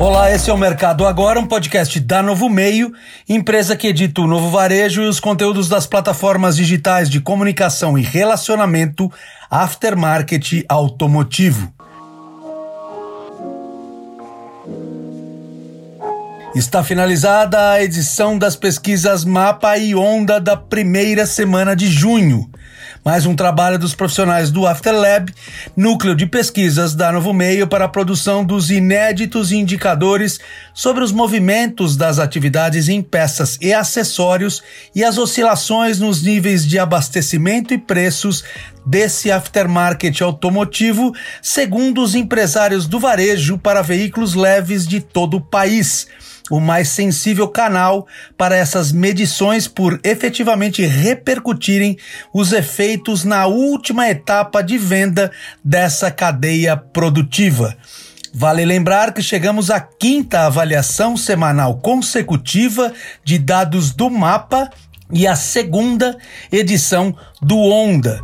[0.00, 2.92] Olá, esse é o Mercado Agora, um podcast da Novo Meio,
[3.28, 8.02] empresa que edita o novo varejo e os conteúdos das plataformas digitais de comunicação e
[8.02, 9.10] relacionamento
[9.50, 11.72] aftermarket automotivo.
[16.54, 22.48] Está finalizada a edição das pesquisas Mapa e Onda da primeira semana de junho
[23.04, 25.32] mais um trabalho dos profissionais do Afterlab,
[25.76, 30.38] núcleo de pesquisas da Novo Meio para a produção dos inéditos indicadores
[30.74, 34.62] sobre os movimentos das atividades em peças e acessórios
[34.94, 38.44] e as oscilações nos níveis de abastecimento e preços
[38.84, 46.06] desse aftermarket automotivo, segundo os empresários do varejo para veículos leves de todo o país
[46.50, 51.96] o mais sensível canal para essas medições por efetivamente repercutirem
[52.32, 55.30] os efeitos na última etapa de venda
[55.64, 57.76] dessa cadeia produtiva.
[58.32, 62.92] Vale lembrar que chegamos à quinta avaliação semanal consecutiva
[63.24, 64.70] de dados do mapa
[65.12, 66.16] e à segunda
[66.52, 68.20] edição do Onda.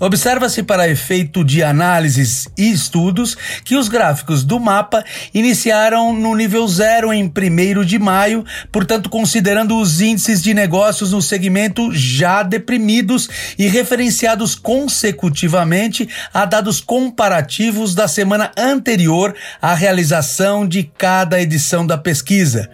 [0.00, 6.66] Observa-se para efeito de análises e estudos que os gráficos do mapa iniciaram no nível
[6.66, 13.28] zero em 1 de maio, portanto, considerando os índices de negócios no segmento já deprimidos
[13.58, 21.98] e referenciados consecutivamente a dados comparativos da semana anterior à realização de cada edição da
[21.98, 22.70] pesquisa.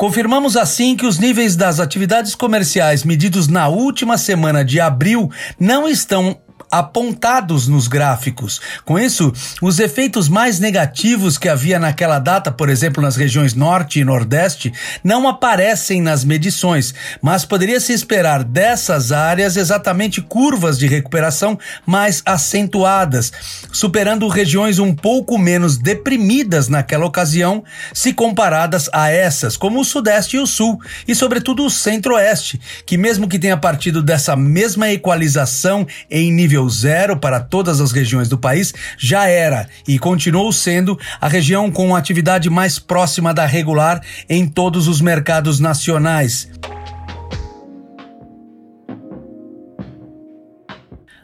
[0.00, 5.86] Confirmamos assim que os níveis das atividades comerciais medidos na última semana de abril não
[5.86, 6.40] estão
[6.70, 8.60] apontados nos gráficos.
[8.84, 13.98] Com isso, os efeitos mais negativos que havia naquela data, por exemplo, nas regiões Norte
[13.98, 20.86] e Nordeste, não aparecem nas medições, mas poderia se esperar dessas áreas exatamente curvas de
[20.86, 23.32] recuperação mais acentuadas,
[23.72, 30.36] superando regiões um pouco menos deprimidas naquela ocasião, se comparadas a essas, como o Sudeste
[30.36, 35.86] e o Sul, e sobretudo o Centro-Oeste, que mesmo que tenha partido dessa mesma equalização
[36.10, 40.98] em nível nível zero para todas as regiões do país, já era e continuou sendo
[41.20, 46.48] a região com atividade mais próxima da regular em todos os mercados nacionais.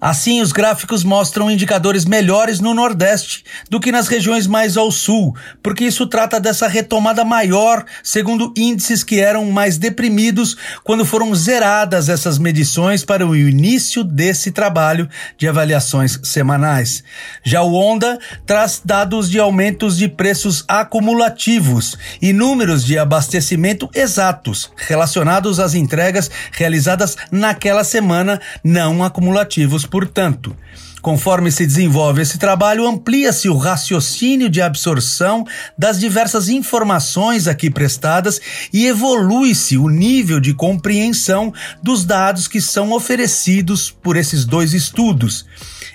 [0.00, 5.36] Assim, os gráficos mostram indicadores melhores no Nordeste do que nas regiões mais ao sul,
[5.62, 12.08] porque isso trata dessa retomada maior, segundo índices que eram mais deprimidos quando foram zeradas
[12.08, 15.06] essas medições para o início desse trabalho
[15.36, 17.04] de avaliações semanais.
[17.44, 24.70] Já o Onda traz dados de aumentos de preços acumulativos e números de abastecimento exatos
[24.76, 30.56] relacionados às entregas realizadas naquela semana, não acumulativos Portanto,
[31.00, 35.46] Conforme se desenvolve esse trabalho, amplia-se o raciocínio de absorção
[35.76, 38.40] das diversas informações aqui prestadas
[38.72, 41.52] e evolui-se o nível de compreensão
[41.82, 45.46] dos dados que são oferecidos por esses dois estudos.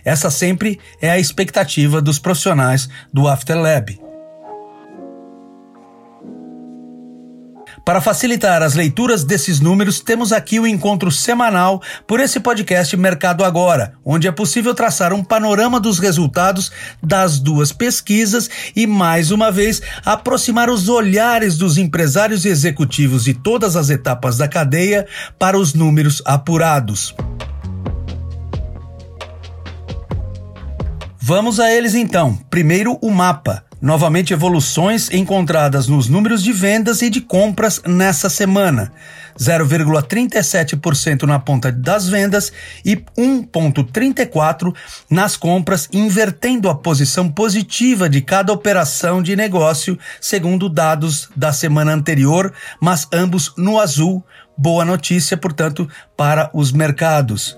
[0.03, 4.04] Essa sempre é a expectativa dos profissionais do Afterlab.
[7.85, 13.43] Para facilitar as leituras desses números, temos aqui o encontro semanal por esse podcast Mercado
[13.43, 19.51] Agora, onde é possível traçar um panorama dos resultados das duas pesquisas e, mais uma
[19.51, 25.05] vez, aproximar os olhares dos empresários e executivos de todas as etapas da cadeia
[25.37, 27.13] para os números apurados.
[31.27, 32.37] Vamos a eles então.
[32.51, 33.63] Primeiro, o mapa.
[33.81, 38.91] Novamente, evoluções encontradas nos números de vendas e de compras nessa semana.
[39.35, 42.53] 0,37% na ponta das vendas
[42.85, 44.75] e 1,34%
[45.09, 51.91] nas compras, invertendo a posição positiva de cada operação de negócio, segundo dados da semana
[51.91, 54.23] anterior, mas ambos no azul.
[54.55, 57.57] Boa notícia, portanto, para os mercados.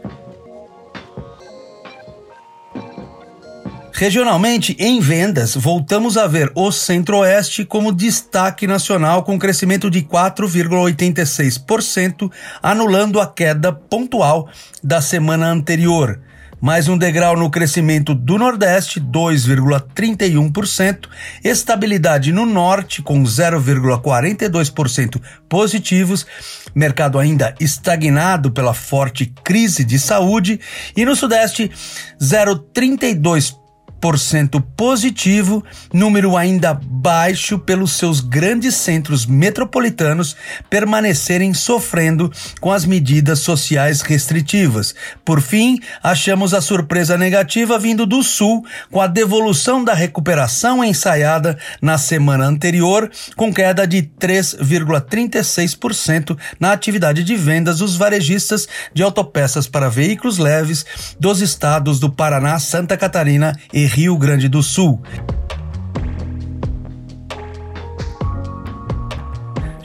[3.99, 12.31] Regionalmente, em vendas, voltamos a ver o Centro-Oeste como destaque nacional com crescimento de 4,86%,
[12.61, 14.47] anulando a queda pontual
[14.83, 16.19] da semana anterior.
[16.61, 21.07] Mais um degrau no crescimento do Nordeste, 2,31%,
[21.43, 25.19] estabilidade no Norte, com 0,42%
[25.49, 26.23] positivos,
[26.75, 30.59] mercado ainda estagnado pela forte crise de saúde,
[30.95, 31.71] e no Sudeste,
[32.21, 33.65] 0,32%
[34.61, 40.35] positivo, número ainda baixo pelos seus grandes centros metropolitanos
[40.69, 44.93] permanecerem sofrendo com as medidas sociais restritivas.
[45.25, 51.57] Por fim, achamos a surpresa negativa vindo do Sul, com a devolução da recuperação ensaiada
[51.81, 59.67] na semana anterior, com queda de 3,36% na atividade de vendas dos varejistas de autopeças
[59.67, 60.85] para veículos leves
[61.19, 65.01] dos estados do Paraná, Santa Catarina e Rio Grande do Sul.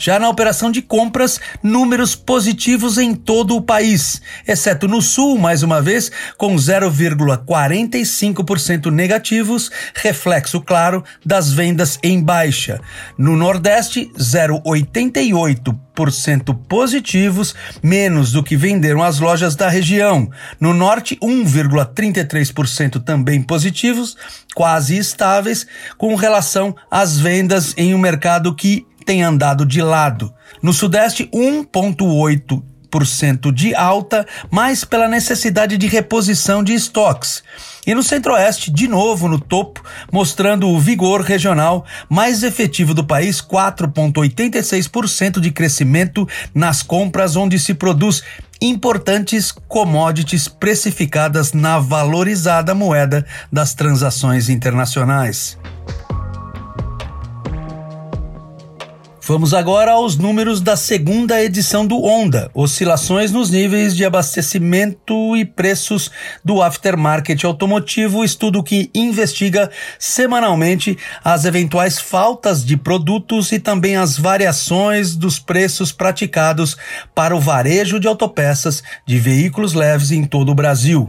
[0.02, 5.62] Já na operação de compras, números positivos em todo o país, exceto no Sul, mais
[5.62, 12.80] uma vez, com 0,45% negativos, reflexo claro das vendas em baixa.
[13.16, 20.28] No Nordeste, 0,88% positivos, menos do que venderam as lojas da região.
[20.58, 24.16] No Norte, 1,33% também positivos,
[24.52, 25.64] quase estáveis,
[25.96, 30.32] com relação às vendas em um mercado que tem andado de lado.
[30.62, 37.42] No Sudeste, 1,8% de alta, mas pela necessidade de reposição de estoques.
[37.86, 39.82] E no Centro-Oeste, de novo no topo,
[40.12, 47.74] mostrando o vigor regional mais efetivo do país, 4,86% de crescimento nas compras onde se
[47.74, 48.22] produz
[48.60, 55.58] importantes commodities precificadas na valorizada moeda das transações internacionais.
[59.24, 65.44] Vamos agora aos números da segunda edição do Onda, oscilações nos níveis de abastecimento e
[65.44, 66.10] preços
[66.44, 74.18] do aftermarket automotivo, estudo que investiga semanalmente as eventuais faltas de produtos e também as
[74.18, 76.76] variações dos preços praticados
[77.14, 81.08] para o varejo de autopeças de veículos leves em todo o Brasil.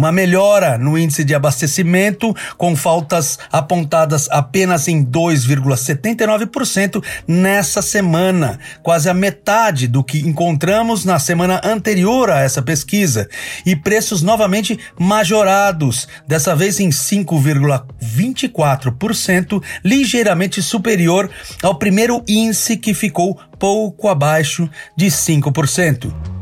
[0.00, 9.10] Uma melhora no índice de abastecimento, com faltas apontadas apenas em 2,79% nessa semana, quase
[9.10, 13.28] a metade do que encontramos na semana anterior a essa pesquisa,
[13.66, 21.28] e preços novamente majorados, dessa vez em 5,24%, ligeiramente superior
[21.62, 26.39] ao primeiro índice que ficou pouco abaixo de 5%.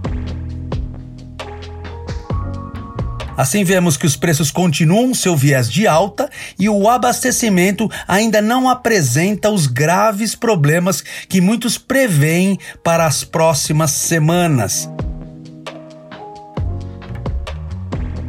[3.39, 8.69] Assim, vemos que os preços continuam seu viés de alta e o abastecimento ainda não
[8.69, 14.91] apresenta os graves problemas que muitos preveem para as próximas semanas.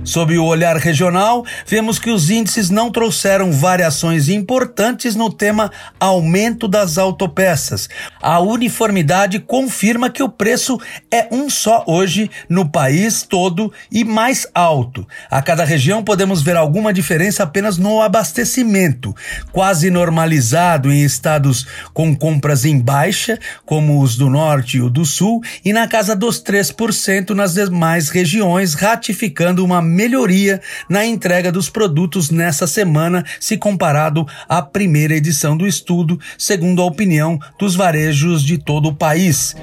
[0.09, 6.67] Sob o olhar regional, vemos que os índices não trouxeram variações importantes no tema aumento
[6.67, 7.87] das autopeças.
[8.19, 10.79] A uniformidade confirma que o preço
[11.11, 15.07] é um só hoje no país todo e mais alto.
[15.29, 19.15] A cada região podemos ver alguma diferença apenas no abastecimento,
[19.51, 25.05] quase normalizado em estados com compras em baixa, como os do norte e o do
[25.05, 31.69] sul, e na casa dos 3% nas demais regiões, ratificando uma melhoria na entrega dos
[31.69, 38.41] produtos nessa semana, se comparado à primeira edição do estudo, segundo a opinião dos varejos
[38.41, 39.57] de todo o país.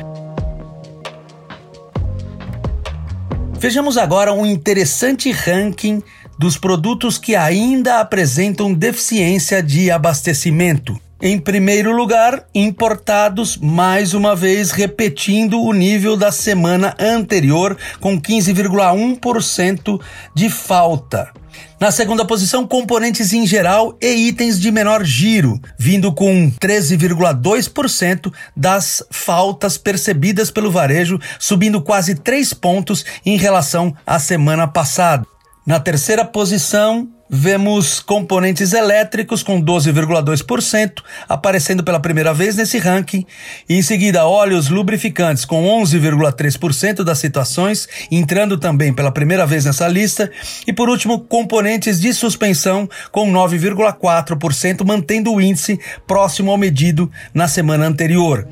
[3.58, 6.02] Vejamos agora um interessante ranking
[6.38, 11.00] dos produtos que ainda apresentam deficiência de abastecimento.
[11.20, 19.98] Em primeiro lugar, importados, mais uma vez repetindo o nível da semana anterior, com 15,1%
[20.34, 21.32] de falta.
[21.80, 29.02] Na segunda posição, componentes em geral e itens de menor giro, vindo com 13,2% das
[29.10, 35.26] faltas percebidas pelo varejo, subindo quase 3 pontos em relação à semana passada.
[35.66, 43.26] Na terceira posição, Vemos componentes elétricos com 12,2% aparecendo pela primeira vez nesse ranking,
[43.68, 49.88] e em seguida óleos lubrificantes com 11,3% das situações, entrando também pela primeira vez nessa
[49.88, 50.30] lista,
[50.66, 57.48] e por último componentes de suspensão com 9,4%, mantendo o índice próximo ao medido na
[57.48, 58.46] semana anterior.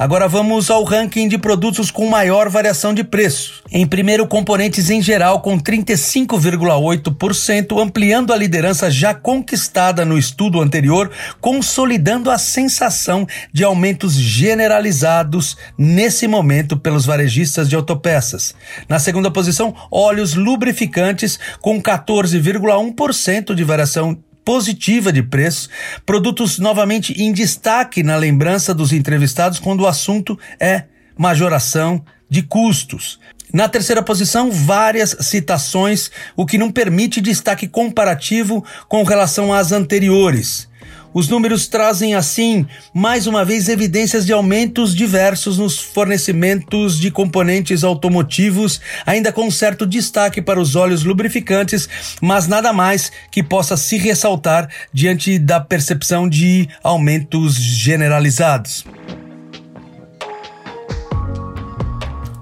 [0.00, 3.62] Agora vamos ao ranking de produtos com maior variação de preço.
[3.70, 11.10] Em primeiro, componentes em geral com 35,8%, ampliando a liderança já conquistada no estudo anterior,
[11.38, 18.54] consolidando a sensação de aumentos generalizados nesse momento pelos varejistas de autopeças.
[18.88, 24.18] Na segunda posição, óleos lubrificantes com 14,1% de variação
[24.50, 25.70] positiva de preços,
[26.04, 33.20] produtos novamente em destaque na lembrança dos entrevistados quando o assunto é majoração de custos.
[33.52, 40.68] Na terceira posição, várias citações, o que não permite destaque comparativo com relação às anteriores.
[41.12, 42.64] Os números trazem, assim,
[42.94, 49.84] mais uma vez, evidências de aumentos diversos nos fornecimentos de componentes automotivos, ainda com certo
[49.84, 51.88] destaque para os óleos lubrificantes,
[52.20, 58.84] mas nada mais que possa se ressaltar diante da percepção de aumentos generalizados.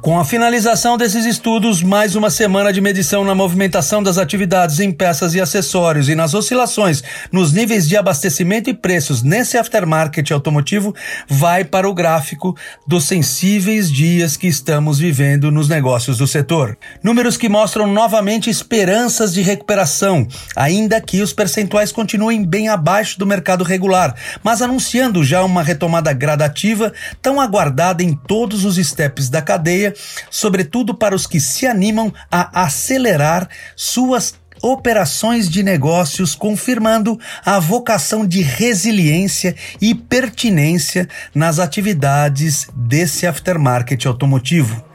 [0.09, 4.91] Com a finalização desses estudos, mais uma semana de medição na movimentação das atividades em
[4.91, 10.95] peças e acessórios e nas oscilações nos níveis de abastecimento e preços nesse aftermarket automotivo
[11.29, 16.79] vai para o gráfico dos sensíveis dias que estamos vivendo nos negócios do setor.
[17.03, 23.27] Números que mostram novamente esperanças de recuperação, ainda que os percentuais continuem bem abaixo do
[23.27, 29.43] mercado regular, mas anunciando já uma retomada gradativa tão aguardada em todos os steps da
[29.43, 29.98] cadeia
[30.31, 38.27] sobretudo para os que se animam a acelerar suas operações de negócios, confirmando a vocação
[38.27, 44.88] de resiliência e pertinência nas atividades desse aftermarket automotivo.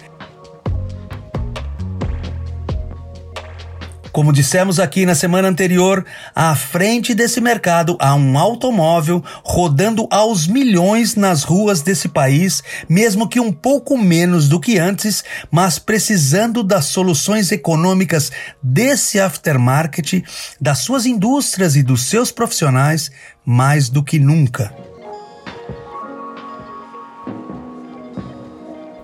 [4.13, 6.05] Como dissemos aqui na semana anterior,
[6.35, 13.27] à frente desse mercado há um automóvel rodando aos milhões nas ruas desse país, mesmo
[13.27, 20.23] que um pouco menos do que antes, mas precisando das soluções econômicas desse aftermarket,
[20.61, 23.09] das suas indústrias e dos seus profissionais
[23.43, 24.92] mais do que nunca.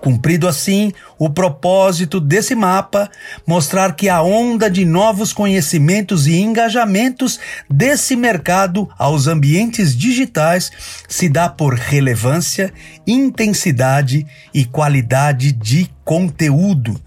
[0.01, 3.09] Cumprido assim o propósito desse mapa,
[3.45, 7.39] mostrar que a onda de novos conhecimentos e engajamentos
[7.69, 10.71] desse mercado aos ambientes digitais
[11.07, 12.73] se dá por relevância,
[13.05, 16.99] intensidade e qualidade de conteúdo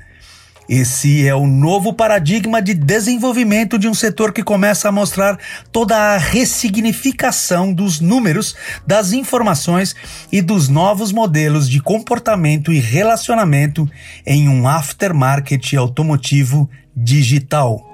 [0.69, 5.39] esse é o novo paradigma de desenvolvimento de um setor que começa a mostrar
[5.71, 8.55] toda a ressignificação dos números,
[8.87, 9.95] das informações
[10.31, 13.89] e dos novos modelos de comportamento e relacionamento
[14.27, 17.92] em um aftermarket automotivo digital.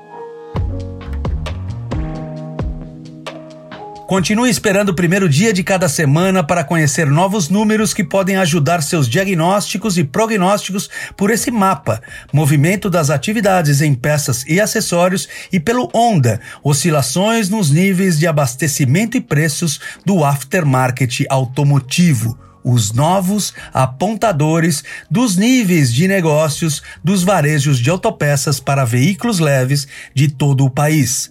[4.08, 8.82] Continue esperando o primeiro dia de cada semana para conhecer novos números que podem ajudar
[8.82, 12.00] seus diagnósticos e prognósticos por esse mapa,
[12.32, 19.18] movimento das atividades em peças e acessórios e pelo Onda, oscilações nos níveis de abastecimento
[19.18, 27.88] e preços do aftermarket automotivo os novos apontadores dos níveis de negócios dos varejos de
[27.88, 31.30] autopeças para veículos leves de todo o país.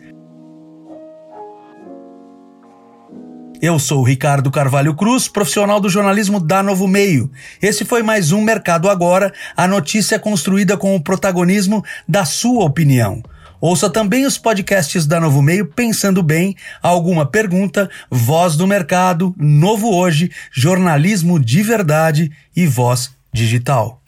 [3.60, 7.32] Eu sou Ricardo Carvalho Cruz, profissional do jornalismo da Novo Meio.
[7.60, 13.24] Esse foi mais um Mercado Agora, a notícia construída com o protagonismo da sua opinião.
[13.60, 19.92] Ouça também os podcasts da Novo Meio Pensando Bem, alguma pergunta, Voz do Mercado, Novo
[19.92, 24.07] Hoje, Jornalismo de Verdade e Voz Digital.